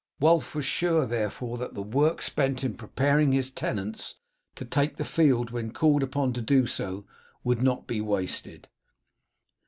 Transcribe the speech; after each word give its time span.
Wulf 0.19 0.55
was 0.55 0.65
sure, 0.65 1.05
therefore, 1.05 1.59
that 1.59 1.75
the 1.75 1.83
work 1.83 2.23
spent 2.23 2.63
in 2.63 2.73
preparing 2.73 3.33
his 3.33 3.51
tenants 3.51 4.15
to 4.55 4.65
take 4.65 4.95
the 4.95 5.05
field 5.05 5.51
when 5.51 5.71
called 5.71 6.01
upon 6.01 6.33
to 6.33 6.41
do 6.41 6.65
so, 6.65 7.05
would 7.43 7.61
not 7.61 7.85
be 7.85 8.01
wasted. 8.01 8.67